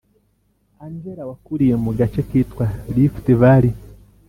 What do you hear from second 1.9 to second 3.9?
gace kitwa rift valley,